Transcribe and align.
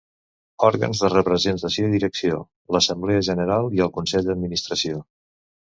Òrgans 0.69 1.01
de 1.03 1.11
representació 1.13 1.85
i 1.89 1.93
direcció: 1.97 2.41
l'Assemblea 2.77 3.25
General, 3.31 3.73
i 3.79 3.87
el 3.87 3.95
Consell 4.01 4.31
d'Administració. 4.31 5.07